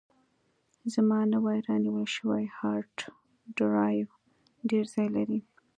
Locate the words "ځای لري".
4.93-5.39